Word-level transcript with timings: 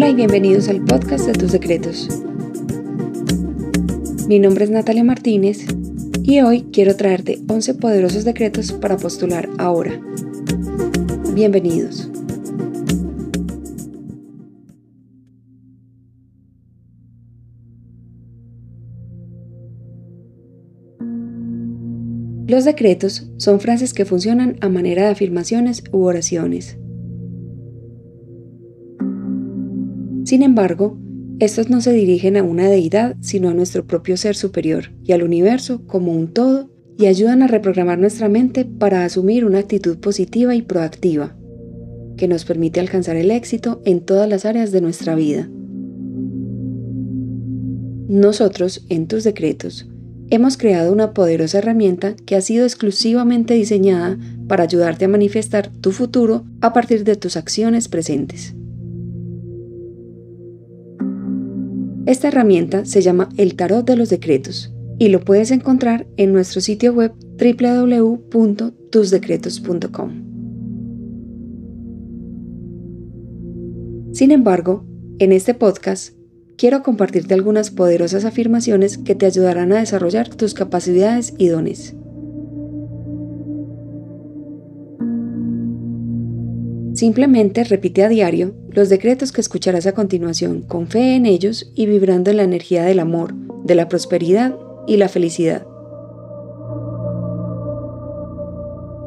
Hola 0.00 0.08
y 0.08 0.14
bienvenidos 0.14 0.70
al 0.70 0.82
podcast 0.82 1.26
de 1.26 1.34
tus 1.34 1.50
secretos. 1.50 2.08
Mi 4.28 4.38
nombre 4.38 4.64
es 4.64 4.70
Natalia 4.70 5.04
Martínez 5.04 5.66
y 6.22 6.40
hoy 6.40 6.62
quiero 6.72 6.96
traerte 6.96 7.38
11 7.46 7.74
poderosos 7.74 8.24
decretos 8.24 8.72
para 8.72 8.96
postular 8.96 9.50
ahora. 9.58 10.00
Bienvenidos. 11.34 12.10
Los 22.46 22.64
decretos 22.64 23.30
son 23.36 23.60
frases 23.60 23.92
que 23.92 24.06
funcionan 24.06 24.56
a 24.62 24.70
manera 24.70 25.02
de 25.02 25.08
afirmaciones 25.10 25.84
u 25.92 26.04
oraciones. 26.04 26.78
Sin 30.30 30.44
embargo, 30.44 30.96
estos 31.40 31.70
no 31.70 31.80
se 31.80 31.92
dirigen 31.92 32.36
a 32.36 32.44
una 32.44 32.68
deidad, 32.68 33.16
sino 33.20 33.48
a 33.48 33.52
nuestro 33.52 33.84
propio 33.88 34.16
ser 34.16 34.36
superior 34.36 34.92
y 35.02 35.10
al 35.10 35.24
universo 35.24 35.84
como 35.88 36.12
un 36.12 36.32
todo 36.32 36.70
y 36.96 37.06
ayudan 37.06 37.42
a 37.42 37.48
reprogramar 37.48 37.98
nuestra 37.98 38.28
mente 38.28 38.64
para 38.64 39.04
asumir 39.04 39.44
una 39.44 39.58
actitud 39.58 39.98
positiva 39.98 40.54
y 40.54 40.62
proactiva, 40.62 41.36
que 42.16 42.28
nos 42.28 42.44
permite 42.44 42.78
alcanzar 42.78 43.16
el 43.16 43.32
éxito 43.32 43.82
en 43.84 44.02
todas 44.02 44.28
las 44.28 44.44
áreas 44.44 44.70
de 44.70 44.80
nuestra 44.80 45.16
vida. 45.16 45.50
Nosotros, 48.06 48.86
en 48.88 49.08
tus 49.08 49.24
decretos, 49.24 49.88
hemos 50.30 50.56
creado 50.56 50.92
una 50.92 51.12
poderosa 51.12 51.58
herramienta 51.58 52.14
que 52.24 52.36
ha 52.36 52.40
sido 52.40 52.64
exclusivamente 52.64 53.54
diseñada 53.54 54.16
para 54.46 54.62
ayudarte 54.62 55.06
a 55.06 55.08
manifestar 55.08 55.72
tu 55.80 55.90
futuro 55.90 56.44
a 56.60 56.72
partir 56.72 57.02
de 57.02 57.16
tus 57.16 57.36
acciones 57.36 57.88
presentes. 57.88 58.54
Esta 62.10 62.26
herramienta 62.26 62.84
se 62.86 63.02
llama 63.02 63.28
el 63.36 63.54
Tarot 63.54 63.86
de 63.86 63.94
los 63.94 64.10
Decretos 64.10 64.74
y 64.98 65.10
lo 65.10 65.20
puedes 65.20 65.52
encontrar 65.52 66.08
en 66.16 66.32
nuestro 66.32 66.60
sitio 66.60 66.92
web 66.92 67.12
www.tusdecretos.com. 67.38 70.10
Sin 74.12 74.32
embargo, 74.32 74.84
en 75.20 75.30
este 75.30 75.54
podcast 75.54 76.16
quiero 76.58 76.82
compartirte 76.82 77.34
algunas 77.34 77.70
poderosas 77.70 78.24
afirmaciones 78.24 78.98
que 78.98 79.14
te 79.14 79.26
ayudarán 79.26 79.70
a 79.70 79.78
desarrollar 79.78 80.30
tus 80.30 80.52
capacidades 80.52 81.34
y 81.38 81.46
dones. 81.46 81.94
Simplemente 87.00 87.64
repite 87.64 88.04
a 88.04 88.10
diario 88.10 88.54
los 88.68 88.90
decretos 88.90 89.32
que 89.32 89.40
escucharás 89.40 89.86
a 89.86 89.92
continuación 89.92 90.60
con 90.60 90.86
fe 90.86 91.16
en 91.16 91.24
ellos 91.24 91.72
y 91.74 91.86
vibrando 91.86 92.30
en 92.30 92.36
la 92.36 92.42
energía 92.42 92.84
del 92.84 92.98
amor, 92.98 93.32
de 93.64 93.74
la 93.74 93.88
prosperidad 93.88 94.54
y 94.86 94.98
la 94.98 95.08
felicidad. 95.08 95.66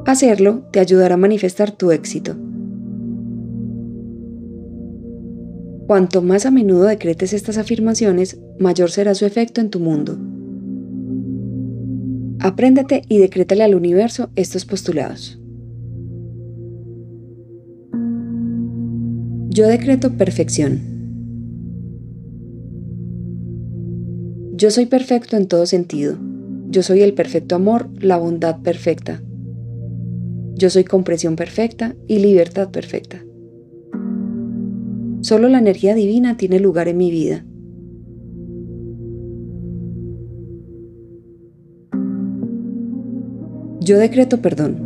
Hacerlo 0.08 0.64
te 0.72 0.80
ayudará 0.80 1.14
a 1.14 1.18
manifestar 1.18 1.70
tu 1.70 1.92
éxito. 1.92 2.36
Cuanto 5.86 6.24
más 6.24 6.48
a 6.48 6.50
menudo 6.50 6.86
decretes 6.86 7.32
estas 7.32 7.60
afirmaciones, 7.60 8.40
mayor 8.58 8.90
será 8.90 9.14
su 9.14 9.28
efecto 9.28 9.62
en 9.62 9.70
tu 9.70 9.80
mundo. 9.80 10.18
Apréndete 12.40 13.04
y 13.08 13.20
decrétale 13.20 13.64
al 13.64 13.76
universo 13.76 14.32
estos 14.36 14.66
postulados. 14.66 15.43
Yo 19.54 19.68
decreto 19.68 20.18
perfección. 20.18 20.82
Yo 24.54 24.72
soy 24.72 24.88
perfecto 24.88 25.38
en 25.38 25.48
todo 25.48 25.68
sentido. 25.68 26.18
Yo 26.72 26.82
soy 26.82 27.02
el 27.02 27.14
perfecto 27.14 27.54
amor, 27.54 27.88
la 28.02 28.18
bondad 28.18 28.64
perfecta. 28.64 29.22
Yo 30.56 30.72
soy 30.72 30.86
comprensión 30.86 31.36
perfecta 31.36 31.96
y 32.08 32.18
libertad 32.18 32.72
perfecta. 32.72 33.24
Solo 35.22 35.50
la 35.50 35.60
energía 35.60 35.94
divina 35.94 36.36
tiene 36.36 36.60
lugar 36.60 36.88
en 36.88 36.98
mi 36.98 37.12
vida. 37.12 37.46
Yo 43.82 44.00
decreto 44.00 44.42
perdón. 44.42 44.78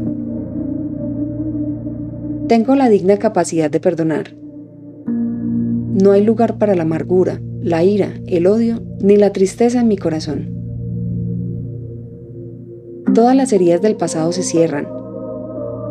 Tengo 2.49 2.75
la 2.75 2.89
digna 2.89 3.15
capacidad 3.15 3.71
de 3.71 3.79
perdonar. 3.79 4.46
No 5.99 6.11
hay 6.11 6.23
lugar 6.23 6.59
para 6.59 6.75
la 6.75 6.83
amargura, 6.83 7.41
la 7.59 7.83
ira, 7.83 8.13
el 8.27 8.45
odio 8.45 8.83
ni 9.01 9.17
la 9.17 9.33
tristeza 9.33 9.81
en 9.81 9.87
mi 9.87 9.97
corazón. 9.97 10.53
Todas 13.15 13.35
las 13.35 13.51
heridas 13.51 13.81
del 13.81 13.95
pasado 13.95 14.31
se 14.31 14.43
cierran. 14.43 14.87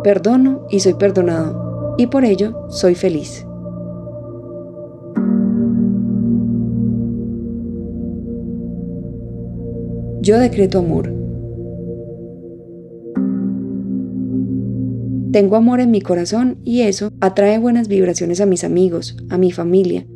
Perdono 0.04 0.64
y 0.70 0.78
soy 0.78 0.94
perdonado, 0.94 1.96
y 1.98 2.06
por 2.06 2.24
ello 2.24 2.68
soy 2.68 2.94
feliz. 2.94 3.44
Yo 10.20 10.38
decreto 10.38 10.78
amor. 10.78 11.15
Tengo 15.32 15.56
amor 15.56 15.80
en 15.80 15.90
mi 15.90 16.00
corazón 16.00 16.58
y 16.64 16.82
eso 16.82 17.12
atrae 17.20 17.58
buenas 17.58 17.88
vibraciones 17.88 18.40
a 18.40 18.46
mis 18.46 18.64
amigos, 18.64 19.16
a 19.28 19.38
mi 19.38 19.50
familia 19.50 20.06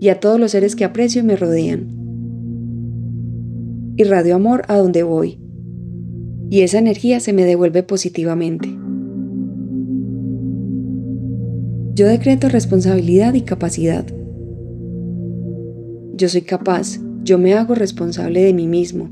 y 0.00 0.08
a 0.08 0.20
todos 0.20 0.38
los 0.38 0.52
seres 0.52 0.76
que 0.76 0.84
aprecio 0.84 1.22
y 1.22 1.24
me 1.24 1.36
rodean. 1.36 1.88
Irradio 3.96 4.36
amor 4.36 4.62
a 4.68 4.76
donde 4.76 5.02
voy 5.02 5.38
y 6.50 6.62
esa 6.62 6.78
energía 6.78 7.20
se 7.20 7.32
me 7.32 7.44
devuelve 7.44 7.82
positivamente. 7.82 8.68
Yo 11.94 12.06
decreto 12.06 12.48
responsabilidad 12.48 13.34
y 13.34 13.42
capacidad. 13.42 14.06
Yo 16.14 16.28
soy 16.28 16.42
capaz, 16.42 16.98
yo 17.22 17.38
me 17.38 17.54
hago 17.54 17.74
responsable 17.74 18.42
de 18.42 18.54
mí 18.54 18.66
mismo 18.66 19.10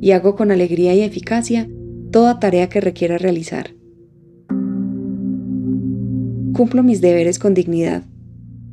y 0.00 0.12
hago 0.12 0.36
con 0.36 0.50
alegría 0.50 0.94
y 0.94 1.00
eficacia 1.00 1.68
toda 2.10 2.38
tarea 2.38 2.68
que 2.68 2.80
requiera 2.80 3.18
realizar. 3.18 3.79
Cumplo 6.52 6.82
mis 6.82 7.00
deberes 7.00 7.38
con 7.38 7.54
dignidad. 7.54 8.02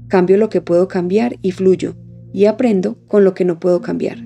Cambio 0.08 0.38
lo 0.38 0.50
que 0.50 0.62
puedo 0.62 0.88
cambiar 0.88 1.38
y 1.42 1.52
fluyo, 1.52 1.96
y 2.34 2.46
aprendo 2.46 2.98
con 3.08 3.24
lo 3.24 3.34
que 3.34 3.46
no 3.46 3.60
puedo 3.60 3.82
cambiar. 3.82 4.18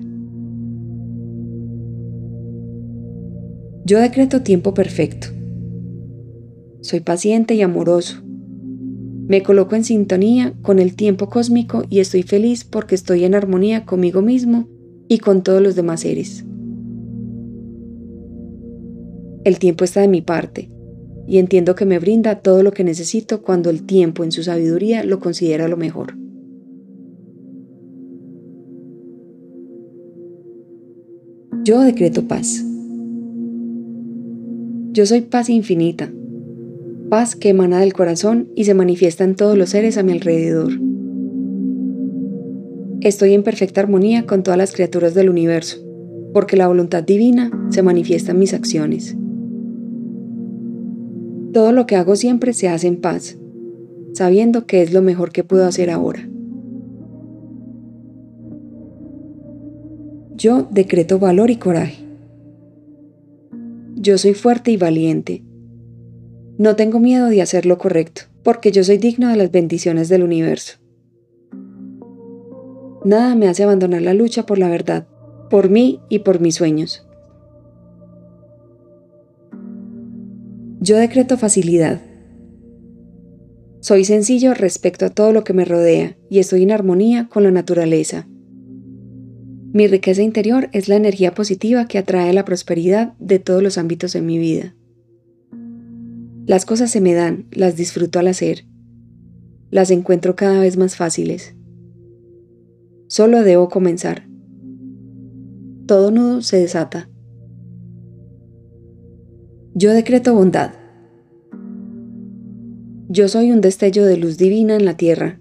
Yo 3.84 4.00
decreto 4.00 4.42
tiempo 4.42 4.72
perfecto. 4.74 5.28
Soy 6.80 7.00
paciente 7.00 7.54
y 7.54 7.62
amoroso. 7.62 8.22
Me 8.24 9.42
coloco 9.42 9.76
en 9.76 9.84
sintonía 9.84 10.54
con 10.62 10.78
el 10.78 10.96
tiempo 10.96 11.28
cósmico 11.28 11.84
y 11.90 12.00
estoy 12.00 12.22
feliz 12.22 12.64
porque 12.64 12.94
estoy 12.94 13.24
en 13.24 13.34
armonía 13.34 13.84
conmigo 13.84 14.22
mismo 14.22 14.68
y 15.08 15.18
con 15.18 15.42
todos 15.42 15.60
los 15.60 15.76
demás 15.76 16.00
seres. 16.00 16.44
El 19.44 19.58
tiempo 19.58 19.84
está 19.84 20.00
de 20.00 20.08
mi 20.08 20.22
parte 20.22 20.71
y 21.26 21.38
entiendo 21.38 21.74
que 21.74 21.84
me 21.84 21.98
brinda 21.98 22.40
todo 22.40 22.62
lo 22.62 22.72
que 22.72 22.84
necesito 22.84 23.42
cuando 23.42 23.70
el 23.70 23.84
tiempo 23.84 24.24
en 24.24 24.32
su 24.32 24.42
sabiduría 24.42 25.04
lo 25.04 25.20
considera 25.20 25.68
lo 25.68 25.76
mejor. 25.76 26.14
Yo 31.64 31.80
decreto 31.80 32.26
paz. 32.26 32.64
Yo 34.90 35.06
soy 35.06 35.20
paz 35.20 35.48
infinita, 35.48 36.12
paz 37.08 37.36
que 37.36 37.50
emana 37.50 37.78
del 37.78 37.92
corazón 37.92 38.48
y 38.56 38.64
se 38.64 38.74
manifiesta 38.74 39.22
en 39.22 39.36
todos 39.36 39.56
los 39.56 39.70
seres 39.70 39.96
a 39.96 40.02
mi 40.02 40.12
alrededor. 40.12 40.72
Estoy 43.00 43.34
en 43.34 43.42
perfecta 43.42 43.80
armonía 43.80 44.26
con 44.26 44.42
todas 44.42 44.58
las 44.58 44.72
criaturas 44.72 45.14
del 45.14 45.30
universo, 45.30 45.78
porque 46.32 46.56
la 46.56 46.68
voluntad 46.68 47.02
divina 47.02 47.50
se 47.70 47.82
manifiesta 47.82 48.32
en 48.32 48.38
mis 48.38 48.54
acciones. 48.54 49.16
Todo 51.52 51.72
lo 51.72 51.86
que 51.86 51.96
hago 51.96 52.16
siempre 52.16 52.54
se 52.54 52.68
hace 52.68 52.86
en 52.86 53.00
paz, 53.00 53.36
sabiendo 54.14 54.66
que 54.66 54.82
es 54.82 54.92
lo 54.92 55.02
mejor 55.02 55.32
que 55.32 55.44
puedo 55.44 55.66
hacer 55.66 55.90
ahora. 55.90 56.28
Yo 60.34 60.66
decreto 60.70 61.18
valor 61.18 61.50
y 61.50 61.56
coraje. 61.56 62.02
Yo 63.94 64.16
soy 64.18 64.34
fuerte 64.34 64.70
y 64.70 64.76
valiente. 64.76 65.44
No 66.58 66.74
tengo 66.74 66.98
miedo 66.98 67.28
de 67.28 67.42
hacer 67.42 67.66
lo 67.66 67.78
correcto, 67.78 68.22
porque 68.42 68.72
yo 68.72 68.82
soy 68.82 68.96
digno 68.98 69.28
de 69.28 69.36
las 69.36 69.52
bendiciones 69.52 70.08
del 70.08 70.22
universo. 70.22 70.78
Nada 73.04 73.34
me 73.34 73.48
hace 73.48 73.62
abandonar 73.62 74.02
la 74.02 74.14
lucha 74.14 74.46
por 74.46 74.58
la 74.58 74.68
verdad, 74.68 75.06
por 75.50 75.68
mí 75.68 76.00
y 76.08 76.20
por 76.20 76.40
mis 76.40 76.54
sueños. 76.54 77.06
Yo 80.84 80.96
decreto 80.96 81.38
facilidad. 81.38 82.00
Soy 83.78 84.04
sencillo 84.04 84.52
respecto 84.52 85.06
a 85.06 85.10
todo 85.10 85.32
lo 85.32 85.44
que 85.44 85.52
me 85.52 85.64
rodea 85.64 86.16
y 86.28 86.40
estoy 86.40 86.64
en 86.64 86.72
armonía 86.72 87.28
con 87.28 87.44
la 87.44 87.52
naturaleza. 87.52 88.26
Mi 89.72 89.86
riqueza 89.86 90.22
interior 90.22 90.70
es 90.72 90.88
la 90.88 90.96
energía 90.96 91.34
positiva 91.34 91.86
que 91.86 91.98
atrae 91.98 92.32
la 92.32 92.44
prosperidad 92.44 93.12
de 93.20 93.38
todos 93.38 93.62
los 93.62 93.78
ámbitos 93.78 94.12
de 94.12 94.22
mi 94.22 94.38
vida. 94.38 94.74
Las 96.46 96.64
cosas 96.64 96.90
se 96.90 97.00
me 97.00 97.14
dan, 97.14 97.46
las 97.52 97.76
disfruto 97.76 98.18
al 98.18 98.26
hacer. 98.26 98.64
Las 99.70 99.92
encuentro 99.92 100.34
cada 100.34 100.58
vez 100.58 100.76
más 100.78 100.96
fáciles. 100.96 101.54
Solo 103.06 103.44
debo 103.44 103.68
comenzar. 103.68 104.26
Todo 105.86 106.10
nudo 106.10 106.42
se 106.42 106.56
desata. 106.56 107.08
Yo 109.74 109.94
decreto 109.94 110.34
bondad. 110.34 110.72
Yo 113.08 113.26
soy 113.28 113.50
un 113.52 113.62
destello 113.62 114.04
de 114.04 114.18
luz 114.18 114.36
divina 114.36 114.76
en 114.76 114.84
la 114.84 114.98
tierra. 114.98 115.40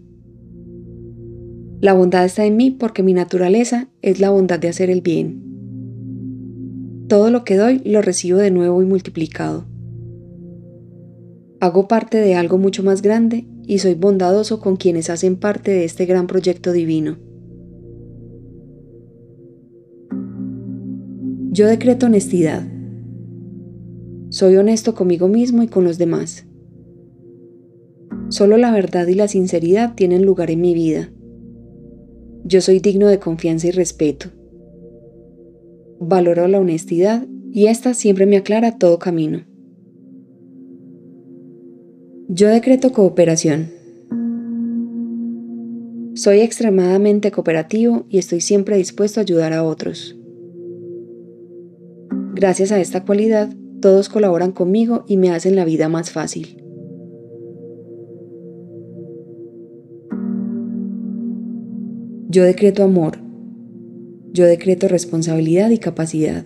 La 1.81 1.91
bondad 1.91 2.23
está 2.23 2.45
en 2.45 2.55
mí 2.55 2.71
porque 2.71 3.03
mi 3.03 3.13
naturaleza 3.13 3.89
es 4.01 4.21
la 4.21 4.29
bondad 4.29 4.57
de 4.57 4.69
hacer 4.69 4.89
el 4.89 5.01
bien. 5.01 5.43
Todo 7.09 7.29
lo 7.29 7.43
que 7.43 7.57
doy 7.57 7.79
lo 7.83 8.01
recibo 8.01 8.37
de 8.37 8.51
nuevo 8.51 8.81
y 8.81 8.85
multiplicado. 8.85 9.65
Hago 11.59 11.89
parte 11.89 12.17
de 12.17 12.35
algo 12.35 12.57
mucho 12.57 12.83
más 12.83 13.01
grande 13.01 13.45
y 13.67 13.79
soy 13.79 13.95
bondadoso 13.95 14.61
con 14.61 14.77
quienes 14.77 15.09
hacen 15.09 15.35
parte 15.35 15.71
de 15.71 15.83
este 15.83 16.05
gran 16.05 16.27
proyecto 16.27 16.71
divino. 16.71 17.17
Yo 21.51 21.67
decreto 21.67 22.05
honestidad. 22.05 22.70
Soy 24.41 24.55
honesto 24.55 24.95
conmigo 24.95 25.27
mismo 25.27 25.61
y 25.61 25.67
con 25.67 25.83
los 25.83 25.99
demás. 25.99 26.47
Solo 28.29 28.57
la 28.57 28.71
verdad 28.71 29.05
y 29.05 29.13
la 29.13 29.27
sinceridad 29.27 29.93
tienen 29.93 30.25
lugar 30.25 30.49
en 30.49 30.61
mi 30.61 30.73
vida. 30.73 31.11
Yo 32.43 32.59
soy 32.61 32.79
digno 32.79 33.05
de 33.07 33.19
confianza 33.19 33.67
y 33.67 33.71
respeto. 33.71 34.31
Valoro 35.99 36.47
la 36.47 36.59
honestidad 36.59 37.27
y 37.51 37.67
esta 37.67 37.93
siempre 37.93 38.25
me 38.25 38.35
aclara 38.35 38.79
todo 38.79 38.97
camino. 38.97 39.45
Yo 42.27 42.47
decreto 42.47 42.91
cooperación. 42.93 43.69
Soy 46.15 46.39
extremadamente 46.39 47.29
cooperativo 47.29 48.07
y 48.09 48.17
estoy 48.17 48.41
siempre 48.41 48.75
dispuesto 48.77 49.19
a 49.19 49.21
ayudar 49.21 49.53
a 49.53 49.63
otros. 49.63 50.17
Gracias 52.33 52.71
a 52.71 52.79
esta 52.79 53.05
cualidad, 53.05 53.55
todos 53.81 54.07
colaboran 54.07 54.51
conmigo 54.51 55.03
y 55.07 55.17
me 55.17 55.31
hacen 55.31 55.55
la 55.55 55.65
vida 55.65 55.89
más 55.89 56.11
fácil. 56.11 56.61
Yo 62.29 62.43
decreto 62.43 62.83
amor. 62.83 63.17
Yo 64.31 64.45
decreto 64.45 64.87
responsabilidad 64.87 65.69
y 65.71 65.79
capacidad. 65.79 66.45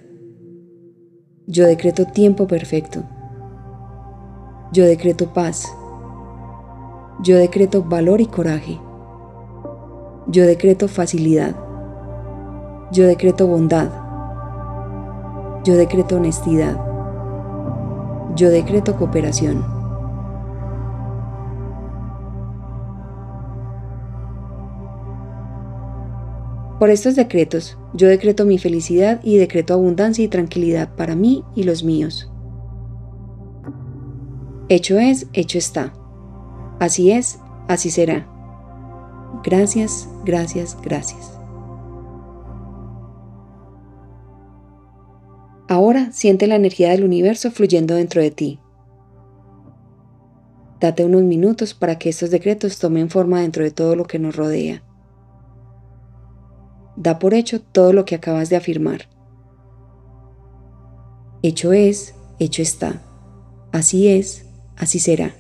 Yo 1.46 1.68
decreto 1.68 2.06
tiempo 2.06 2.48
perfecto. 2.48 3.04
Yo 4.74 4.86
decreto 4.86 5.32
paz. 5.32 5.68
Yo 7.24 7.38
decreto 7.38 7.84
valor 7.84 8.20
y 8.20 8.26
coraje. 8.26 8.80
Yo 10.28 10.44
decreto 10.48 10.88
facilidad. 10.88 11.56
Yo 12.92 13.06
decreto 13.06 13.46
bondad. 13.46 13.92
Yo 15.64 15.76
decreto 15.76 16.16
honestidad. 16.16 16.95
Yo 18.36 18.50
decreto 18.50 18.98
cooperación. 18.98 19.64
Por 26.80 26.90
estos 26.90 27.16
decretos, 27.16 27.78
yo 27.94 28.10
decreto 28.10 28.46
mi 28.46 28.58
felicidad 28.58 29.22
y 29.24 29.38
decreto 29.38 29.74
abundancia 29.74 30.26
y 30.26 30.28
tranquilidad 30.28 30.94
para 30.96 31.16
mí 31.16 31.46
y 31.56 31.64
los 31.64 31.84
míos. 31.84 32.30
Hecho 34.68 35.00
es, 35.00 35.28
hecho 35.32 35.58
está. 35.58 35.94
Así 36.80 37.12
es, 37.12 37.40
así 37.70 37.90
será. 37.90 38.28
Gracias, 39.44 40.10
gracias, 40.26 40.78
gracias. 40.84 41.40
Siente 46.16 46.48
la 46.48 46.56
energía 46.56 46.92
del 46.92 47.04
universo 47.04 47.52
fluyendo 47.52 47.94
dentro 47.94 48.22
de 48.22 48.32
ti. 48.32 48.60
Date 50.80 51.04
unos 51.04 51.24
minutos 51.24 51.74
para 51.74 52.00
que 52.00 52.08
estos 52.08 52.32
decretos 52.32 52.80
tomen 52.80 53.10
forma 53.10 53.42
dentro 53.42 53.66
de 53.66 53.72
todo 53.72 53.98
lo 53.98 54.06
que 54.06 54.18
nos 54.18 54.34
rodea. 54.34 54.82
Da 56.96 57.20
por 57.20 57.34
hecho 57.34 57.62
todo 57.62 57.92
lo 57.92 58.06
que 58.06 58.16
acabas 58.16 58.50
de 58.50 58.56
afirmar. 58.56 59.10
Hecho 61.44 61.74
es, 61.74 62.16
hecho 62.40 62.62
está. 62.62 63.02
Así 63.74 64.08
es, 64.08 64.46
así 64.78 65.00
será. 65.00 65.36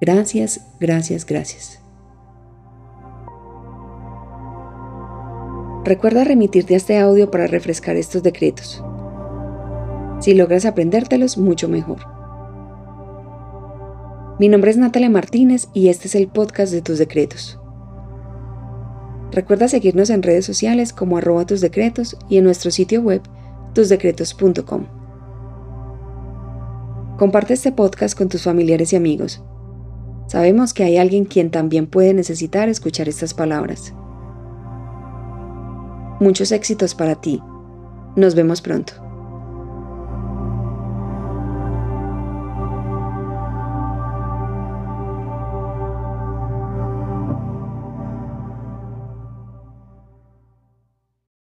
Gracias, 0.00 0.60
gracias, 0.80 1.24
gracias. 1.24 1.78
Recuerda 5.84 6.24
remitirte 6.24 6.74
a 6.74 6.78
este 6.78 6.98
audio 6.98 7.30
para 7.30 7.46
refrescar 7.46 7.94
estos 7.94 8.24
decretos. 8.24 8.82
Si 10.20 10.34
logras 10.34 10.64
aprendértelos, 10.64 11.38
mucho 11.38 11.68
mejor. 11.68 11.98
Mi 14.40 14.48
nombre 14.48 14.70
es 14.70 14.76
Natalia 14.76 15.10
Martínez 15.10 15.68
y 15.74 15.88
este 15.88 16.08
es 16.08 16.14
el 16.14 16.28
podcast 16.28 16.72
de 16.72 16.82
tus 16.82 16.98
decretos. 16.98 17.58
Recuerda 19.30 19.68
seguirnos 19.68 20.10
en 20.10 20.22
redes 20.22 20.44
sociales 20.44 20.92
como 20.92 21.18
arroba 21.18 21.46
tus 21.46 21.60
decretos 21.60 22.16
y 22.28 22.38
en 22.38 22.44
nuestro 22.44 22.70
sitio 22.70 23.02
web 23.02 23.22
tusdecretos.com. 23.74 24.86
Comparte 27.16 27.54
este 27.54 27.72
podcast 27.72 28.16
con 28.16 28.28
tus 28.28 28.42
familiares 28.42 28.92
y 28.92 28.96
amigos. 28.96 29.42
Sabemos 30.28 30.74
que 30.74 30.84
hay 30.84 30.98
alguien 30.98 31.24
quien 31.24 31.50
también 31.50 31.86
puede 31.86 32.14
necesitar 32.14 32.68
escuchar 32.68 33.08
estas 33.08 33.34
palabras. 33.34 33.94
Muchos 36.20 36.52
éxitos 36.52 36.94
para 36.94 37.20
ti. 37.20 37.40
Nos 38.16 38.34
vemos 38.34 38.60
pronto. 38.60 39.07